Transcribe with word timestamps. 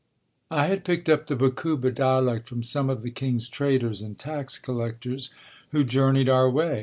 I 0.49 0.65
had 0.65 0.83
picked 0.83 1.09
up 1.09 1.27
the 1.27 1.35
Bakuba 1.35 1.91
dialect 1.91 2.49
from 2.49 2.63
some 2.63 2.89
of 2.89 3.03
the 3.03 3.11
king's 3.11 3.47
traders 3.47 4.01
and 4.01 4.17
tax 4.17 4.57
collectors 4.57 5.29
who 5.73 5.83
journeyed 5.83 6.27
our 6.27 6.49
way. 6.49 6.79